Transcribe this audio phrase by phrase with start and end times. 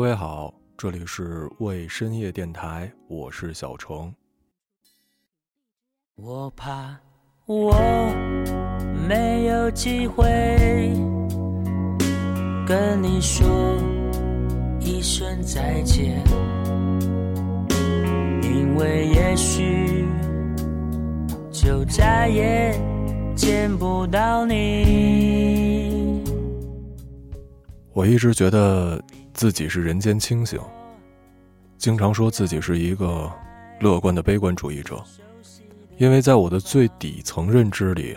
[0.00, 4.10] 各位好，这里是为深夜电台，我是小程。
[6.14, 6.98] 我怕
[7.44, 7.74] 我
[9.06, 10.24] 没有机会
[12.66, 13.46] 跟你说
[14.80, 16.24] 一声再见，
[18.42, 20.08] 因为也许
[21.52, 22.72] 就再也
[23.36, 26.24] 见不到你。
[27.92, 28.98] 我一直觉得
[29.40, 30.60] 自己是人间清醒，
[31.78, 33.32] 经常说自己是一个
[33.80, 35.02] 乐观的悲观主义者，
[35.96, 38.14] 因为在我的最底层认知里，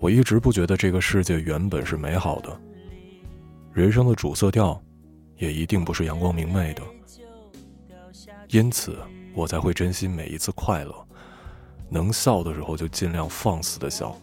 [0.00, 2.60] 我一直不觉得这个世界原本是美好的，
[3.72, 4.82] 人生的主色调
[5.36, 6.82] 也一定不是阳光明媚的，
[8.48, 8.98] 因此
[9.36, 10.92] 我才会珍惜每一次快乐，
[11.88, 14.20] 能笑的时候就尽量放肆的笑。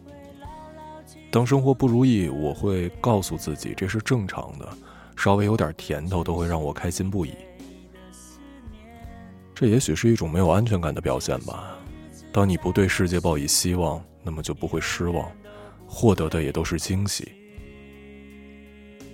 [1.32, 4.68] 当生活不如意，我会告诉自己这是正常的，
[5.16, 7.34] 稍微有点甜头都会让我开心不已。
[9.56, 11.78] 这也许是一种没有安全感的表现吧。
[12.32, 15.32] 当你不对世界抱以希望，那么就不会失望，
[15.86, 17.32] 获得的也都是惊喜。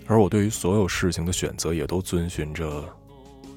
[0.08, 2.84] 而我对于所有事情的选择，也都遵循着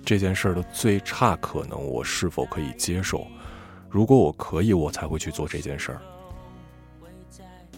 [0.05, 3.27] 这件事的最差可能，我是否可以接受？
[3.89, 6.03] 如果我可以，我才会去做这件事儿。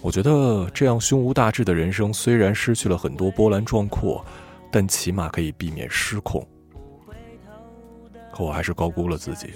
[0.01, 4.25] 我觉得这样胸无大志的人生，虽然失去了很多波澜壮阔，
[4.75, 6.45] 但起码可以避免失控。
[8.33, 9.53] 可我还是高估了自己。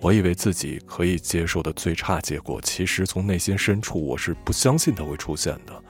[0.00, 5.84] 我以为自己可以接受的最差结果，其实从内心深处我是不相信它会出现的。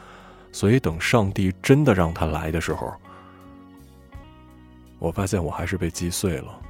[0.52, 2.92] 所以等上帝真的让它来的时候，
[4.98, 6.60] 我发现我还是被击碎了。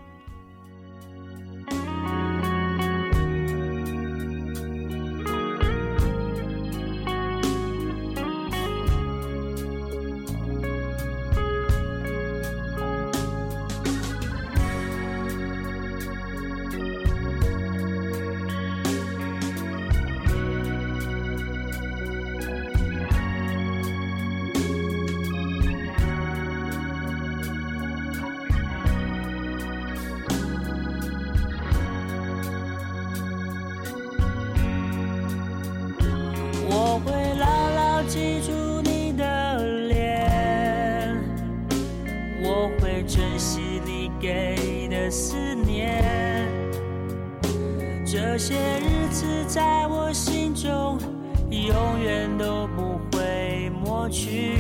[54.08, 54.56] 去。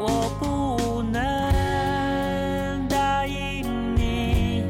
[0.00, 3.64] 我不能答应
[3.96, 4.64] 你，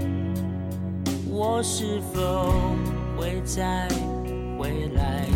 [1.30, 2.52] 我是否？
[3.20, 3.88] 会再
[4.56, 5.26] 回来，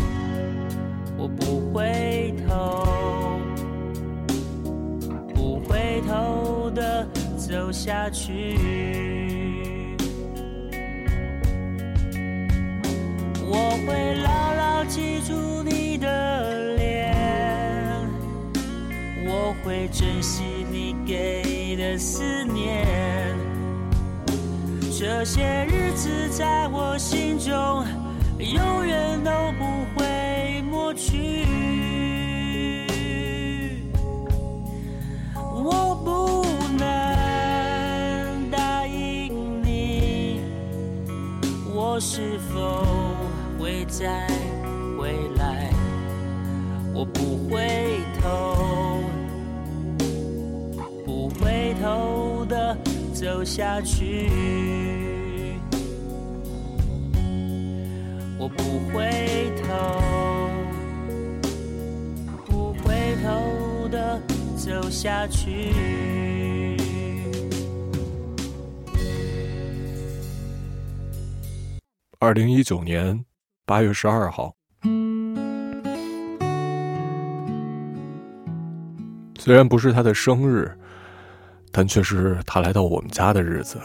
[1.17, 2.85] 我不回头，
[5.35, 7.05] 不回头的
[7.37, 8.57] 走下去。
[13.45, 14.42] 我会来
[15.25, 17.15] 住你的脸，
[19.25, 22.85] 我会珍惜你给的思念。
[24.91, 27.85] 这些日子在我心中，
[28.37, 31.45] 永远都不会抹去。
[35.35, 36.45] 我不
[36.77, 40.41] 能答应你，
[41.73, 42.85] 我是否
[43.57, 44.27] 会再
[45.03, 45.69] 回来？
[46.93, 49.03] 我不回头，
[51.05, 52.77] 不回头的。
[53.13, 54.29] 走下去，
[58.37, 59.71] 我不回头，
[62.45, 64.21] 不回头的
[64.57, 65.71] 走下去。
[72.19, 73.23] 二零一九年
[73.65, 74.55] 八月十二号，
[79.43, 80.71] 虽然不是他的生日。
[81.75, 83.81] 但却是他来到我们家的日子，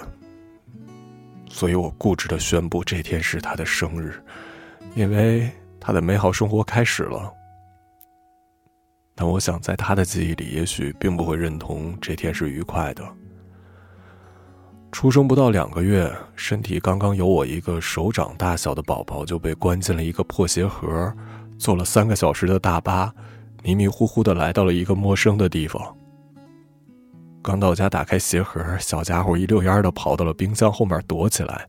[1.49, 4.23] 所以我固执的宣布这天是他的生日，
[4.95, 5.51] 因为
[5.81, 7.33] 他的美好生活开始了。
[9.15, 13.03] 但我想，在他的记忆里，也许并不会认同这天是愉快的。
[14.93, 21.11] 出生不到两个月，身体刚刚有我一个手掌大小的宝宝就被关进了一个破鞋盒，
[21.57, 23.11] 坐了三个小时的大巴，
[23.63, 25.97] 迷迷糊糊的来到了一个陌生的地方。
[27.43, 31.67] 刚到家，打开鞋盒，小家伙一溜烟的跑到了冰箱后面躲起来。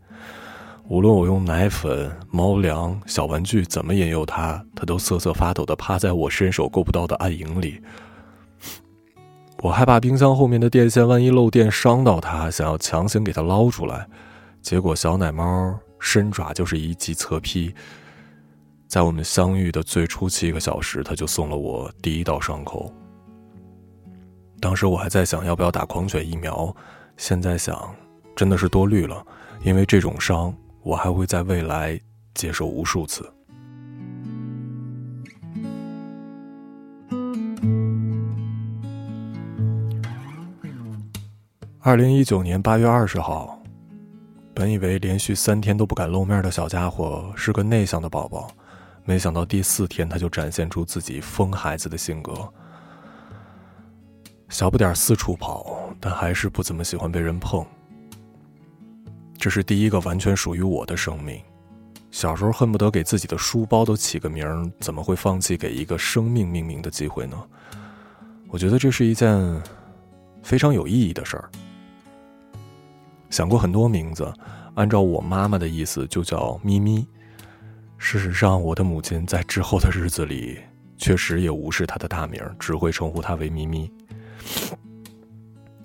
[0.88, 7.80] 无论我用奶粉、猫粮、小玩具怎么引诱它，它都瑟瑟发抖的趴在我伸手够不到的暗影里。
[9.62, 14.08] 我害怕冰箱后面的电线万一漏电伤到它，想要强行给它捞出来，
[14.62, 17.74] 结果小奶猫伸爪就是一记侧劈。
[18.90, 22.92] 在我们相遇的最初七个小时，他就送了我第一道伤口。
[24.60, 26.76] 当时我还在想要不要打狂犬疫苗，
[27.16, 27.96] 现在想，
[28.36, 29.24] 真的是多虑了，
[29.64, 30.52] 因为这种伤。
[30.82, 32.00] 我还会在未来
[32.34, 33.32] 接受无数次。
[41.80, 43.62] 二零一九年八月二十号，
[44.56, 48.50] 本以为连续三天都不敢露面的小家伙是个内向的宝宝，
[49.10, 52.48] 没想到第四天他就展现出自己疯孩子的性格。
[54.50, 57.66] 小不点四处跑，但还是不怎么喜欢被人碰。
[59.36, 61.42] 这是第一个完全属于我的生命。
[62.12, 67.36] 小时候恨不得给自己的书包都起个名，怎么会放弃给一个生命命名的机会呢？
[68.48, 69.60] 我觉得这是一件
[70.44, 71.50] 非常有意义的事儿。
[73.32, 74.32] 想过很多名字，
[74.76, 77.08] 按照我妈妈的意思就叫咪咪。
[78.02, 80.58] 事实上，我的母亲在之后的日子里
[80.98, 83.92] 确实也无视她的大名，只会称呼她为咪咪。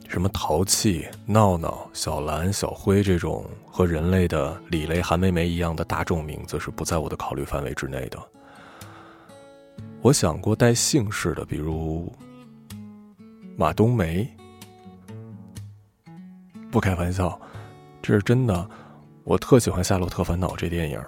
[0.09, 8.19] 什么淘气、闹闹、小蓝、小灰这种和人类的李雷、韩梅梅一样的大众名字是不在我的考虑范围之内的。
[10.01, 12.11] 我想过带姓氏的，比如
[13.57, 14.27] 马冬梅。
[16.71, 17.39] 不开玩笑，
[18.01, 18.71] 这是真的。
[19.25, 21.01] 我特喜欢《夏洛特烦恼》这电影，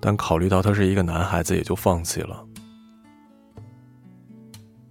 [0.00, 2.44] 但考虑到他是一个男孩子，也就放弃了。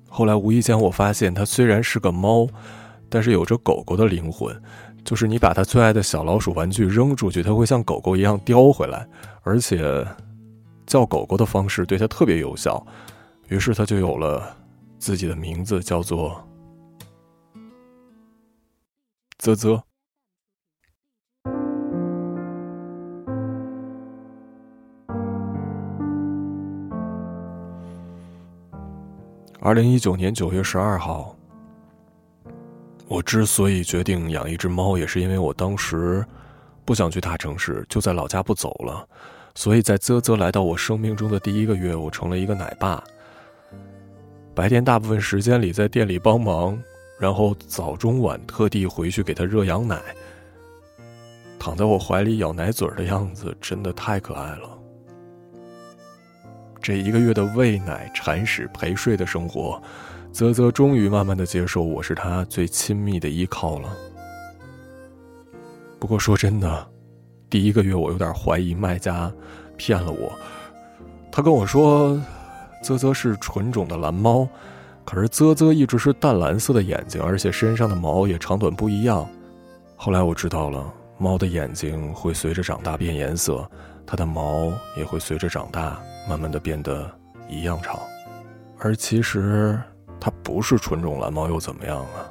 [0.07, 2.47] 后来无意间我发现，他虽然是个猫。
[3.11, 4.55] 但是有着狗狗的灵魂，
[5.03, 9.09] 就是你把它最爱的小老鼠玩具扔出去，它会像狗狗一样叼回来，
[9.41, 10.05] 而且
[10.85, 12.85] 叫狗狗的方式对它特别有效，
[13.47, 14.55] 于是它就有了
[14.99, 16.39] 自己的名字，叫做
[19.39, 19.81] 啧啧。
[29.69, 31.37] 二零一九年九月十二号。
[33.07, 36.25] 我之所以决定养一只猫，也是因为我当时
[36.83, 39.07] 不想去大城市，就在老家不走了。
[39.53, 43.03] 所以在啧啧来到我生命中的第一个月，我成了一个奶爸。
[44.55, 46.75] 白天大部分时间里在店里帮忙，
[47.19, 50.01] 然后早中晚特地回去给他热羊奶。
[51.59, 54.78] 躺在我怀里咬奶嘴的样子，真的太可爱了。
[56.81, 59.81] 这一个月的喂奶、铲屎、陪睡的生活。
[60.31, 63.89] 啧啧终于慢慢的接受我是他最亲密的依靠了。
[65.99, 66.87] 不过说真的，
[67.49, 69.31] 第一个月我有点怀疑卖家
[69.75, 70.31] 骗了我。
[71.31, 72.21] 他跟我说，
[72.83, 74.47] 啧啧是纯种的蓝猫，
[75.03, 79.27] 可是啧啧一直是淡蓝色的眼睛，而且身上的毛也长短不一样。
[79.95, 83.69] 后来我知道了，猫的眼睛会随着长大变颜色，
[84.05, 85.99] 它的毛也会随着长大
[86.29, 87.11] 慢慢的变得
[87.49, 87.99] 一样长，
[88.77, 89.81] 而其实。
[90.21, 92.29] 它不是纯种蓝猫又怎么样啊？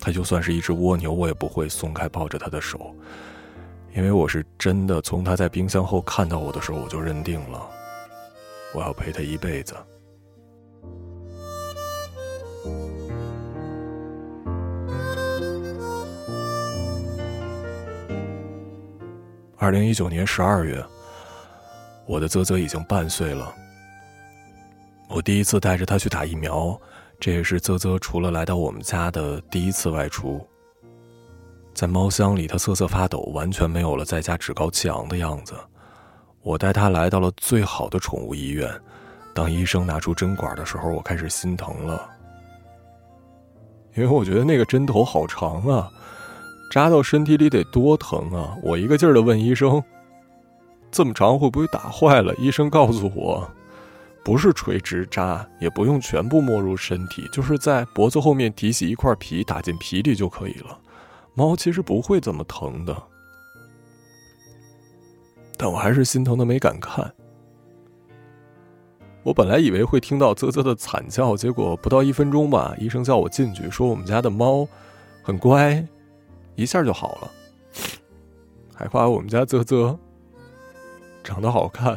[0.00, 2.92] 它就算是一只蜗牛，我也不会松开抱着它的手，
[3.94, 7.70] 因为我是真的从它在冰箱后看到我的时候，我就认定了，
[8.74, 9.76] 我要陪它一辈子。
[19.56, 20.84] 二零一九年十二月，
[22.10, 23.54] 我的啧啧已经半岁了，
[25.08, 26.76] 我第一次带着它去打疫苗。
[27.20, 30.44] 这也是啧啧除了来到我们家的第一次外出。
[31.72, 35.54] 在猫箱里，它瑟瑟发抖，完全没有了在家趾高气昂的样子。
[36.42, 38.68] 我带它来到了最好的宠物医院。
[39.32, 42.10] 当医生拿出针管的时候，我开始心疼了，
[43.94, 45.88] 因为我觉得那个针头好长啊，
[46.72, 48.56] 扎到身体里得多疼啊！
[48.64, 49.80] 我一个劲儿的问医生
[50.90, 53.50] ：“这么长会不会打坏了？”医生告诉我。
[54.22, 60.78] 不是垂直扎，也不用全部没入身体，就是在脖子后面提起一块皮，打进皮里就可以了。
[61.32, 62.94] 猫其实不会这么疼的，
[65.56, 67.10] 但我还是心疼的没敢看。
[69.22, 74.68] 我本来以为会听到啧啧的惨叫，结果不到一分钟吧，医生叫我进去，说我们家的猫
[75.22, 75.82] 很乖，
[76.56, 77.30] 一下就好了，
[78.76, 79.98] 还夸我们家啧啧
[81.30, 81.96] 长得好看。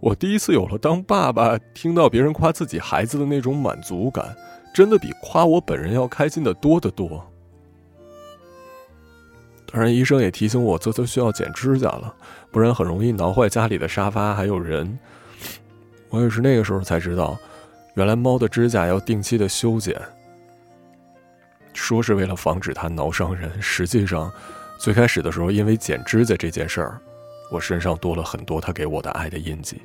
[0.00, 4.36] 我第一次有了当爸爸听到别人夸自己孩子的那种满足感，
[4.74, 7.24] 真的比夸我本人要开心的多得多。
[9.72, 12.12] 当然，医生也提醒我，泽泽需要剪指甲了，
[12.50, 14.98] 不然很容易挠坏家里的沙发还有人。
[16.10, 17.38] 我也是那个时候才知道，
[17.94, 19.96] 原来猫的指甲要定期的修剪。
[21.72, 24.30] 说是为了防止它挠伤人，实际上，
[24.76, 27.00] 最开始的时候，因为剪指甲这件事儿，
[27.50, 29.80] 我身上多了很多他给我的爱的印记。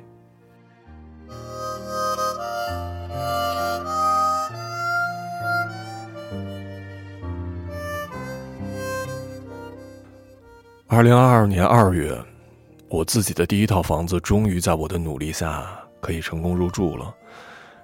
[10.88, 12.20] 二零二二年二月，
[12.88, 15.64] 我自己的第一套房子终于在我的努力下
[16.00, 17.14] 可以成功入住了。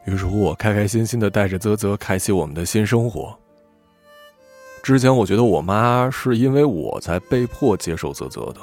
[0.07, 3.39] 于是乎，我开开心心的带着泽泽开启我们的新生活。
[4.87, 8.61] 之前我觉得我妈是因为我才被迫接受泽泽的，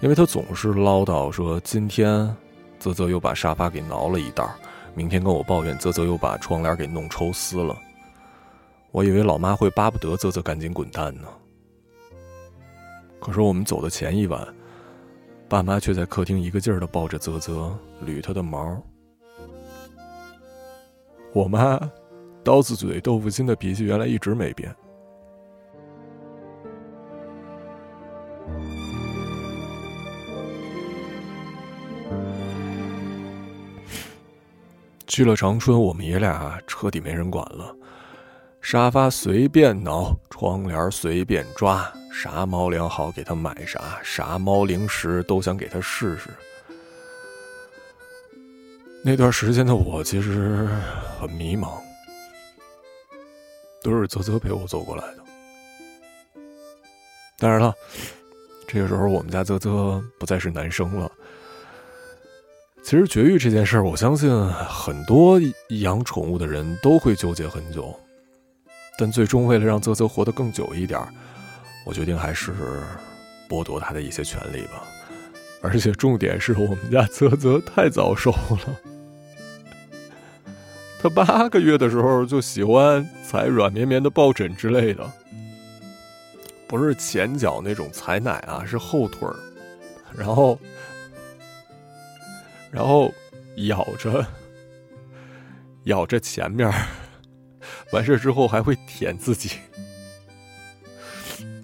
[0.00, 2.34] 因为她总是唠叨说今天
[2.78, 4.48] 泽泽又把沙发给挠了一道，
[4.94, 7.76] 明天跟我抱怨泽泽又把窗帘给弄抽丝了。
[8.90, 11.28] 我以为老妈会巴不得泽泽赶紧滚蛋呢。
[13.20, 14.48] 可是我们走的前一晚，
[15.46, 17.70] 爸妈却在客厅一个劲儿的抱着泽泽
[18.02, 18.82] 捋他的毛。
[21.34, 21.78] 我妈
[22.42, 24.74] 刀子嘴豆腐心的脾气原来一直没变。
[35.06, 37.74] 去了长春，我们爷俩彻底没人管了，
[38.60, 46.30] 沙发随便挠，窗帘随便抓，啥猫粮好给他买啥，啥猫零食都想给他试试。
[49.04, 50.68] 那段时间的我其实
[51.20, 51.78] 很迷茫，
[53.82, 55.18] 都是泽泽陪我走过来的。
[57.38, 57.72] 当然了，
[58.66, 61.10] 这个时候我们家泽泽不再是男生了。
[62.86, 65.40] 其实绝育这件事儿，我相信很多
[65.80, 67.92] 养宠物的人都会纠结很久，
[68.96, 71.00] 但最终为了让泽泽活得更久一点，
[71.84, 72.54] 我决定还是
[73.48, 74.84] 剥夺他的一些权利吧。
[75.62, 78.80] 而且重点是我们家泽泽太早熟了，
[81.02, 85.10] 他八个月的时候就喜欢踩软绵绵的抱枕之类的，
[86.68, 89.34] 不是前脚那种踩奶啊，是后腿儿，
[90.16, 90.56] 然后。
[92.76, 93.10] 然后
[93.68, 94.26] 咬着，
[95.84, 96.70] 咬着前面，
[97.90, 99.52] 完事之后还会舔自己。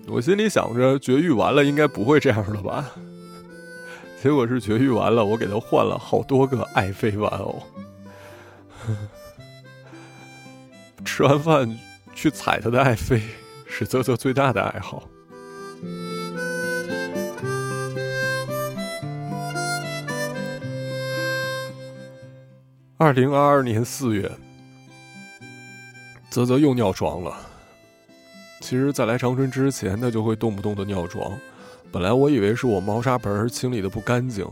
[0.06, 2.92] 我心里想着，绝育完了应该不会这样了吧？
[4.22, 7.62] 结果是绝育完了，我给他换了好多个爱妃玩偶。
[11.04, 11.78] 吃完饭
[12.14, 13.20] 去踩他的爱妃，
[13.66, 15.06] 是泽泽最大的爱好。
[23.02, 24.30] 二零二二年四月，
[26.30, 27.36] 泽泽又尿床了。
[28.60, 31.36] 其实，在来长春之前，他就会动不动的尿床。
[31.90, 34.46] 本来我以为是我猫砂盆清理的不干净，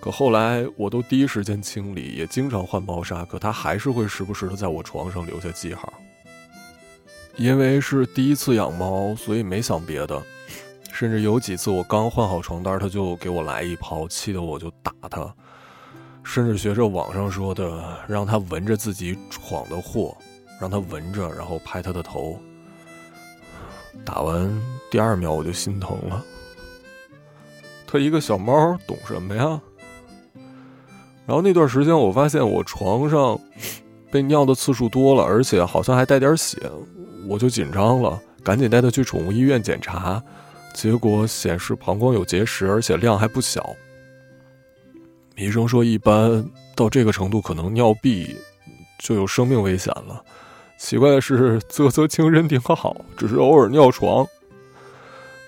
[0.00, 5.92] 可后来我都第一时间清理，也经常换猫砂，可他还是会时不时的在我床上留下记号。
[7.36, 10.20] 因为是第一次养猫，所以没想别的，
[10.90, 15.32] 甚至有几次我刚换好床单，他就给我来一泡，气得我就打他。
[16.22, 20.16] 甚至学着网上说的，让他闻着自己闯的祸，
[20.60, 22.38] 让他闻着，然后拍他的头。
[24.04, 24.50] 打完
[24.90, 26.24] 第二秒我就心疼了。
[27.86, 29.60] 他一个小猫懂什么呀？
[31.26, 33.38] 然后那段时间我发现我床上
[34.10, 36.58] 被尿的次数多了，而且好像还带点血，
[37.26, 40.22] 我就紧张了，赶紧带他去宠物医院检查，
[40.74, 43.74] 结果显示膀胱有结石，而且量还不小。
[45.38, 48.36] 医生说，一般到这个程度，可能尿闭
[48.98, 50.20] 就有生命危险了。
[50.76, 54.26] 奇怪的是，啧啧精神挺好，只是偶尔尿床。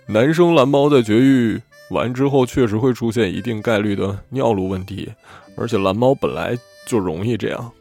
[0.07, 5.13] 男生蓝猫在绝育完之后，确实会出现一定概率的尿路问题，
[5.57, 6.57] 而且蓝猫本来
[6.87, 7.73] 就容易这样。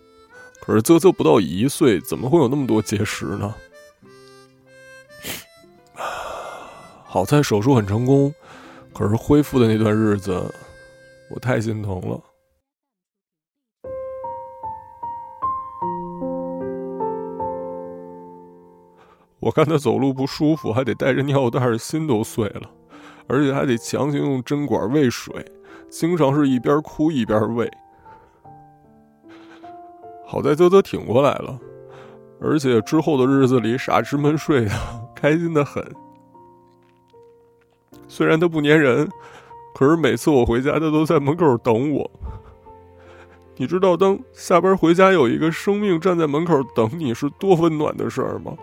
[0.61, 3.53] 可是啧啧不到一岁，怎么会有那么多结石呢？
[7.05, 8.33] 好在手术很成功，
[8.93, 10.43] 可是恢复的那段日子。
[11.31, 12.21] 我太心疼了。
[19.39, 22.69] 我看他走路不舒服，还得带着尿袋，心都碎了，
[23.27, 25.33] 而且还得强行用针管喂水，
[25.89, 27.71] 经常是一边哭一边喂。
[30.25, 31.57] 好在啧啧挺过来了，
[32.41, 34.71] 而且之后的日子里傻吃闷睡的，
[35.15, 35.83] 开心的很。
[38.07, 39.09] 虽然他不粘人。
[39.73, 42.11] 可是每次我回家，他都在门口等我。
[43.55, 48.57] 你知道，当下班回家有一个生命站在门口等你是多温暖的事儿吗？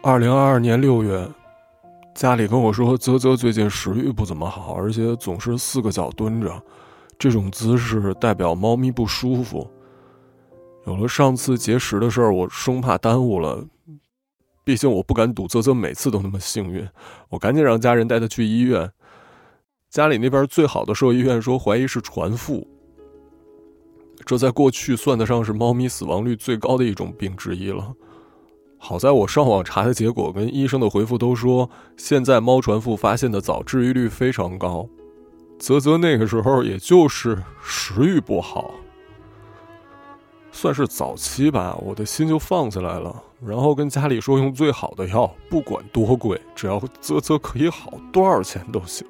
[0.00, 1.28] 二零二二年六月。
[2.18, 6.60] 家里跟我说，泽泽最近食欲不怎么好，而且总是四个脚蹲着，
[7.16, 9.70] 这种姿势代表猫咪不舒服。
[10.84, 13.64] 有了上次节食的事儿，我生怕耽误了，
[14.64, 16.84] 毕竟我不敢赌泽泽每次都那么幸运。
[17.28, 18.90] 我赶紧让家人带他去医院。
[19.88, 22.66] 家里那边最好的兽医院说，怀疑是传腹。
[24.26, 27.94] 这在过去算得上是猫咪死亡率最高的一种病之一了。
[28.80, 34.88] 好在我上网查的结果跟医生的回复都说，现在猫传腹发现的早，治愈率非常高。
[35.58, 38.72] 泽泽那个时候也就是食欲不好，
[40.52, 43.22] 算是早期吧，我的心就放下来了。
[43.44, 49.04] 然后跟家里说用最好的药，不管多贵，只要泽泽可以好，多少钱都行。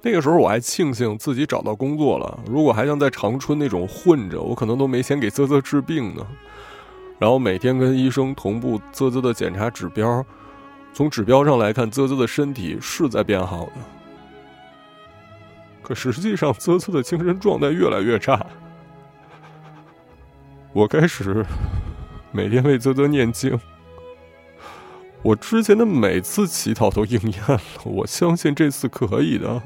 [0.00, 6.24] 那个时候我还庆幸自己找到工作了，如果还像在长春那种混着，我可能都没钱给泽泽治病呢。
[7.18, 10.24] 然后每天跟医生同步啧啧的检查指标，
[10.92, 13.72] 从指标上来看，啧啧的身体是在变好的。
[15.82, 18.44] 可实际上，啧啧的精神状态越来越差。
[20.72, 21.44] 我开始
[22.32, 23.58] 每天为啧啧念经。
[25.22, 29.62] 我之前的每次祈祷都应验了，我相信这次可以的。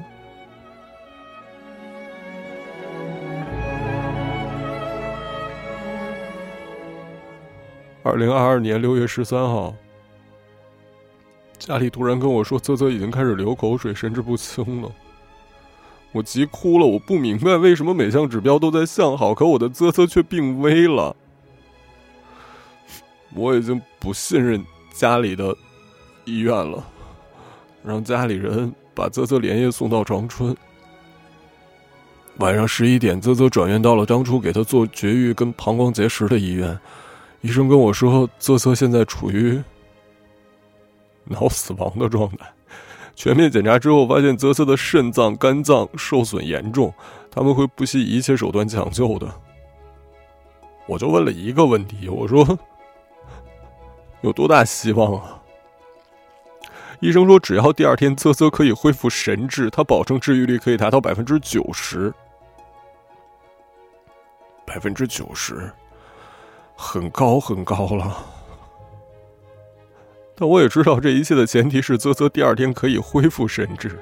[8.01, 9.75] 二零二二年六月十三号，
[11.57, 14.89] 家里突然跟我说，泽泽已经开始流口水，神志不清了。
[16.13, 21.15] 我急哭了，我不明白为什么每项指标都在向好，可我的泽泽却病危了。
[23.35, 25.55] 我已经不信任家里的
[26.23, 26.83] 医院了，
[27.83, 30.55] 让家里人把泽泽连夜送到长春。
[32.37, 36.79] 晚上十一点，泽泽转院到了当初给他做绝育跟膀胱结石的医院。
[37.41, 39.61] 医生跟我说，泽泽现在处于
[41.25, 42.45] 脑死亡的状态。
[43.15, 46.93] 全面检查之后，发现泽泽的肾脏、肝脏受损严重，
[47.29, 49.29] 他们会不惜一切手段抢救的。
[50.85, 52.57] 我就问了一个问题，我说
[54.21, 55.41] ：“有多大希望啊？”
[56.99, 62.13] 医生说，只要第二天泽泽可以恢复神智，他保证治愈率可以达到百分之九十，
[64.65, 65.71] 百分之九十。
[66.81, 68.25] 很高很高了，
[70.33, 73.99] 但我也知道这一切的前提是啧啧第二天可以恢复神智。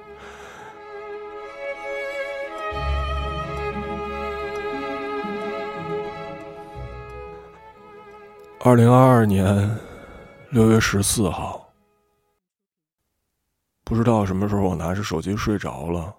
[8.59, 9.77] 二零二二年
[10.51, 11.69] 六月十四号，
[13.83, 16.13] 不知道什么时候我拿着手机睡着了，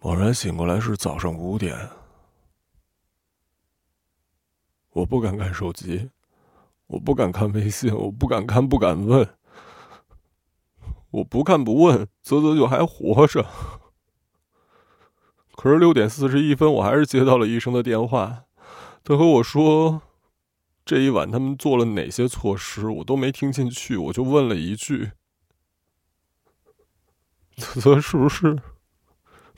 [0.00, 1.76] 猛然醒过来是早上五点。
[4.92, 6.10] 我不敢看手机，
[6.86, 9.28] 我不敢看微信，我不敢看，不敢问。
[11.10, 13.46] 我不看不问，泽泽就还活着。
[15.54, 18.44] 可是六点四十一分，我还是接到了医生的电话，
[19.04, 20.00] 他和我说，
[20.84, 25.12] 这一晚他们做了哪些措施，我都没听进去，我就问了一句
[27.56, 28.60] ：“泽泽是不是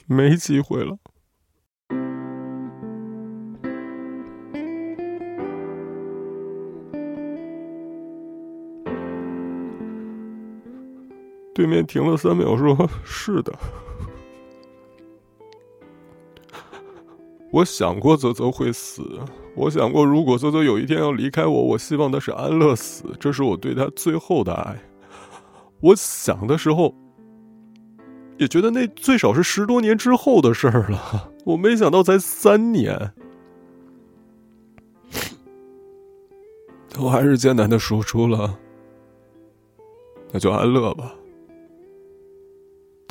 [0.07, 0.99] 没机会了？”
[11.55, 13.53] 对面停了三秒，说：“是的。”
[17.53, 19.21] 我想过泽泽会死，
[19.55, 24.77] 我想过如果泽泽有一天要离开我，我希望他是安乐死，这是我对他最后的爱。
[25.81, 26.93] 我想的时候，
[28.38, 31.31] 也觉得那最少是十多年之后的事儿了。
[31.45, 33.12] 我没想到才三年，
[36.99, 38.59] 我还是艰难的说出了
[40.33, 41.14] ：“那就安乐吧。”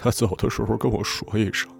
[0.03, 1.71] 他走的时候跟我说一声。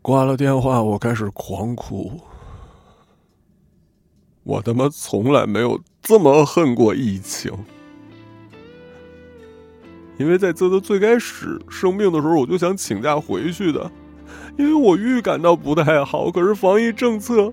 [0.00, 2.20] 挂了电话，我开始狂哭。
[4.44, 7.52] 我他妈从来没有这么恨过疫情。
[10.18, 13.90] 因为在泽泽最开始生病的时候，我就想请假回去的，
[14.58, 16.30] 因为我预感到不太好。
[16.30, 17.52] 可是防疫政策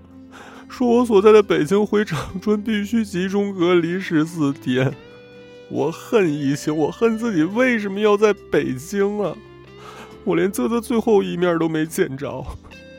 [0.70, 4.94] 说我所在的北京回长春必须集中隔离十四天。
[5.70, 9.36] 我恨疫情，我恨自己为什么要在北京啊！
[10.24, 12.46] 我连泽泽最后一面都没见着，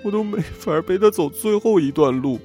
[0.02, 2.38] 我都没法陪他走最后一段路。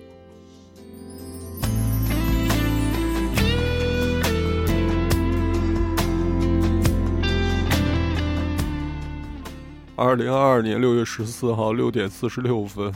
[10.00, 12.90] 二零二二年六月十四号六点四十六分，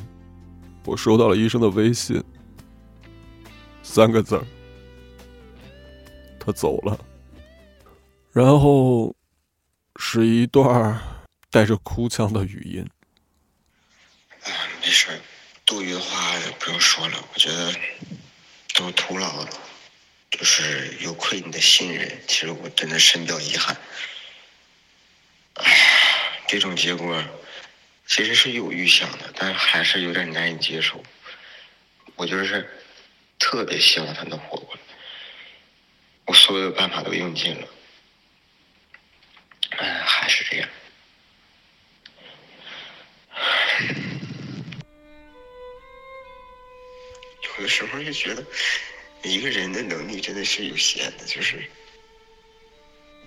[0.85, 2.23] 我收到了医生的微信，
[3.83, 4.45] 三个字儿：
[6.39, 6.97] 他走了。
[8.31, 9.13] 然后
[9.97, 10.97] 是一段
[11.51, 12.89] 带着哭腔的语音。
[14.45, 14.47] 啊，
[14.81, 15.09] 没事
[15.65, 17.73] 多余的话不用说了，我觉得
[18.75, 19.49] 都徒劳了，
[20.31, 22.09] 就是有亏你的信任。
[22.29, 23.75] 其实我真的深表遗憾。
[25.55, 25.92] 哎，
[26.53, 27.19] 这种结果
[28.05, 31.03] 其实是有预想的，但还是有点难以接受。
[32.13, 32.69] 我就是
[33.39, 34.81] 特别希望他能活过来，
[36.27, 37.67] 我所有的办法都用尽了，
[39.79, 40.69] 哎，还是这样。
[47.57, 48.45] 有的时候就觉得，
[49.23, 51.67] 一个人的能力真的是有限的，就是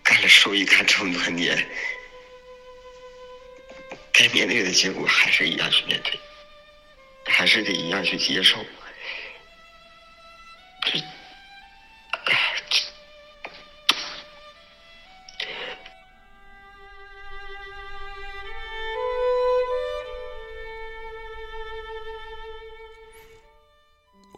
[0.04, 1.68] 干了兽医干这么多年，
[4.18, 6.18] 该面对的结果还是一样去面对，
[7.26, 8.56] 还是得一样去接受。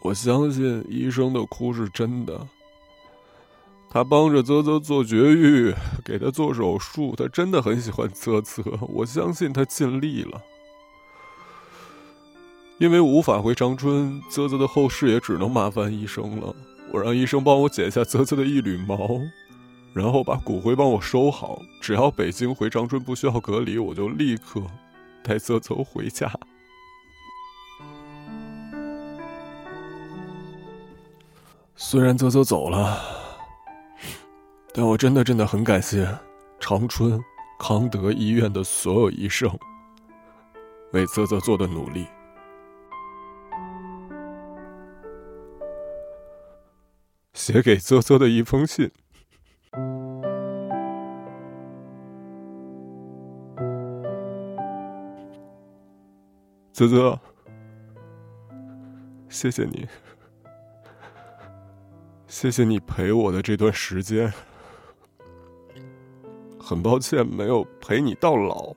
[0.00, 2.48] 我相信医生的哭是真的。
[3.90, 5.74] 他帮着泽泽做绝育，
[6.04, 8.62] 给他做手术，他真的很喜欢泽泽。
[8.88, 10.40] 我相信他尽力了。
[12.78, 16.54] 因为无法回长春，泽泽的后事也只能麻烦医生了。
[16.92, 19.20] 我让医生帮我剪下泽泽的一缕毛，
[19.92, 21.60] 然后把骨灰帮我收好。
[21.80, 24.62] 只要北京回长春不需要隔离，我就立刻
[25.24, 26.30] 带泽泽回家。
[31.74, 33.00] 虽然泽泽走了，
[34.80, 36.08] 但我真的真的很感谢
[36.60, 37.20] 长春
[37.58, 39.50] 康德医院的所有医生
[40.92, 42.06] 为泽泽做的努力。
[47.32, 48.88] 写给泽泽的一封信，
[56.72, 57.18] 泽泽，
[59.28, 59.88] 谢谢你。
[62.28, 64.32] 谢谢你陪我的这段时间，
[66.68, 68.74] 很抱歉没有陪你到老，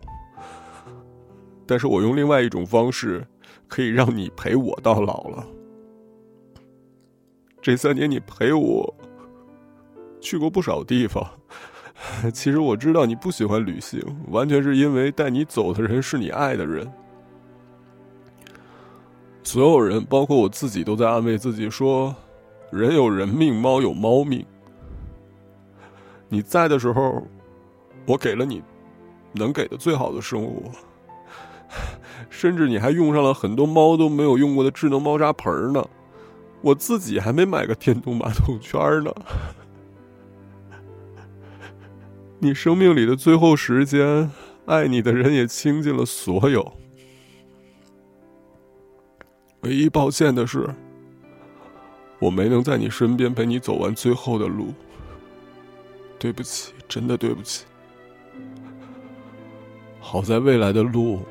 [1.65, 3.27] 但是我用另外一种方式
[3.67, 5.45] 可以让你陪我到老了。
[7.61, 8.95] 这三年你陪我
[10.21, 11.29] 去过不少地方，
[12.33, 16.89] 其实我知道你不喜欢旅行，完全是因为带你走的人是你爱的人。
[19.43, 22.15] 所有人，包括我自己，都在安慰自己说。
[22.71, 24.45] 人有人命，猫有猫命。
[26.29, 27.21] 你在的时候，
[28.11, 28.61] 我给了你
[29.31, 30.69] 能给的最好的生活，
[32.29, 35.81] 甚至你还用上了很多猫都没有用过的智能猫砂盆呢。
[36.59, 39.13] 我自己还没买个电动马桶圈呢。
[42.39, 44.29] 你生命里的最后时间，
[44.65, 46.73] 爱你的人也倾尽了所有。
[49.61, 50.67] 唯一抱歉的是。
[52.19, 54.73] 我没能在你身边陪你走完最后的路，
[56.19, 57.65] 对不起，真的对不起。
[60.11, 61.21] 好在未来的路，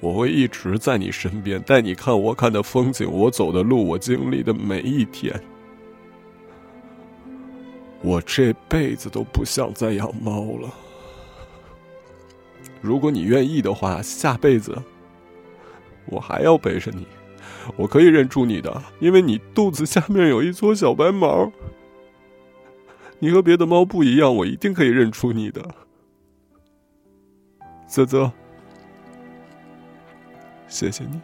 [0.00, 5.40] 我会一直在你身边，带你看我看的风景，我走的路，我经历的每一天。
[8.02, 10.68] 我这辈子都不想再养猫了。
[12.80, 14.76] 如果你愿意的话，下辈子
[16.06, 17.06] 我还要背着你。
[17.76, 21.52] 我可以认出你的，因为你肚子下面有一撮小白毛。
[23.20, 25.64] 你和别的猫不一样，我一定可以认出你的，
[27.86, 28.30] 泽泽。
[30.68, 31.20] 谢谢你。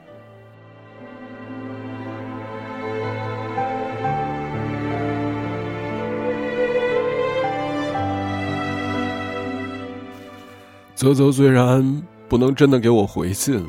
[10.95, 13.67] 泽泽虽然不能真的给我回信。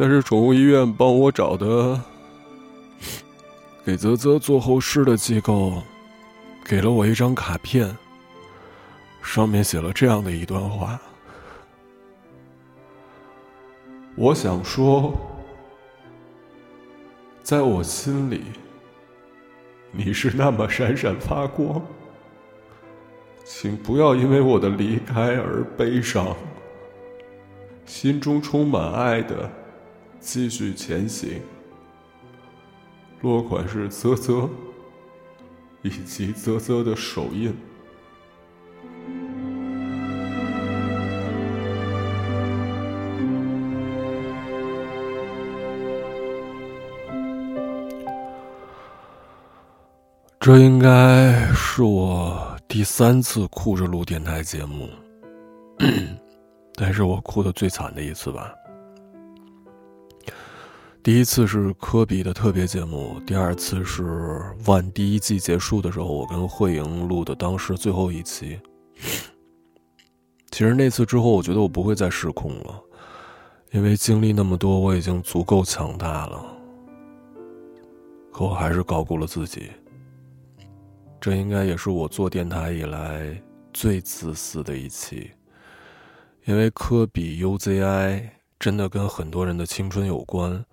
[0.00, 2.00] 但是宠物医院帮我找的
[3.84, 5.82] 给泽泽做后事的机构，
[6.64, 7.96] 给了我一张卡片，
[9.20, 11.00] 上面写了这样的一段话：
[14.20, 15.14] 我想说，
[17.40, 18.42] 在我心里，
[19.92, 21.80] 你是那么闪闪发光，
[23.44, 26.34] 请不要因为我的离开而悲伤，
[27.86, 29.48] 心中充满爱的。
[30.18, 31.40] 继续前行。
[33.20, 34.50] 落款是啧啧，
[35.82, 37.56] 以及啧啧的手印。
[50.48, 54.88] 这应该是我第三次哭着录电台节目，
[56.74, 58.50] 但是我哭的最惨的一次吧。
[61.02, 68.58] 第一次是科比的特别节目，第二次是万第一季结束的时候，我跟慧莹录的当时最后一期。
[70.50, 72.82] 其实那次之后，我觉得我不会再失控了，
[73.72, 76.42] 因为经历那么多，我已经足够强大了。
[78.32, 79.70] 可我还是高估了自己。
[81.20, 85.30] 这应该也是我做电台以来最自私的一期，
[86.44, 88.28] 因为科比 UZI
[88.58, 90.64] 真的跟很多人的青春有关。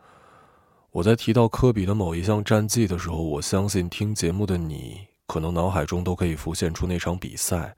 [0.91, 7.75] 我在提到科比的某一项战绩的时候，我相信听节目的你可能脑海中都可以浮现出那场比赛。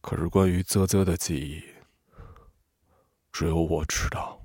[0.00, 1.62] 可是关于啧啧的记忆，
[3.30, 4.39] 只有我知道。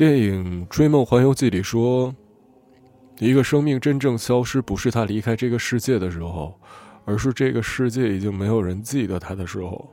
[0.00, 2.16] 电影《追梦环游记》里说，
[3.18, 6.58] 一个生命真正消失，不是他离开这个世界的时候，
[7.04, 9.86] 而是这个世界已经没有人记得他的时候。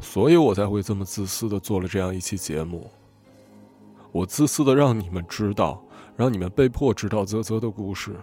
[0.00, 2.90] 所以我才会这么自私的做了这样一期节目。
[4.10, 5.80] 我自私的让你们知道，
[6.16, 8.16] 让你们被迫知道泽泽的故事。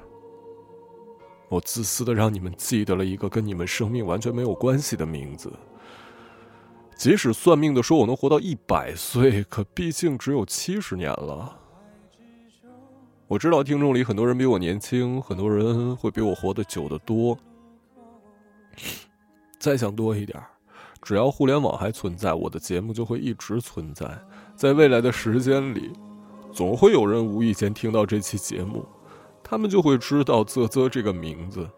[1.48, 5.50] 我自私的让你们记得了一个跟你们生命完全没有关系的名字。
[6.98, 11.56] 即使算命的说我能活到一百岁，可毕竟只有七十年了。
[13.28, 17.38] 我知道听众里很多人比我年轻，很多人会比我活得久得多。
[19.60, 20.42] 再想多一点
[21.02, 24.20] 只要互联网还存在，我的节目就会一直存在。
[24.56, 25.92] 在未来的时间里，
[26.52, 28.84] 总会有人无意间听到这期节目，
[29.44, 31.70] 他们就会知道“啧啧”这个名字。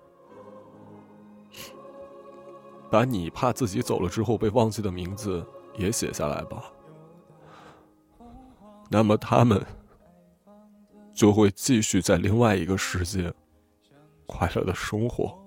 [2.89, 5.45] 把你怕自己走了之后被忘记的名字
[5.78, 6.63] 也写下来吧。
[8.89, 9.63] 那么他们
[11.13, 13.34] 就会继续在另外一个世界
[14.25, 15.38] 快乐的生活。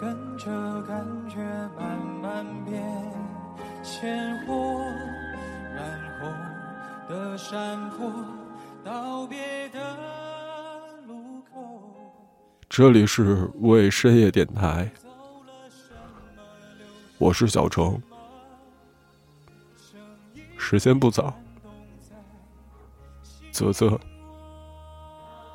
[0.00, 0.46] 跟着
[0.82, 1.38] 感觉
[1.76, 2.80] 慢慢变
[3.82, 4.78] 鲜活，
[5.74, 5.90] 然
[6.20, 6.28] 后
[7.08, 8.08] 的山坡，
[8.84, 9.67] 道别
[12.78, 14.88] 这里是为深夜电台，
[17.18, 18.00] 我是小程，
[20.56, 21.36] 时间不早，
[23.50, 23.98] 泽泽，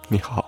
[0.09, 0.42] 你好。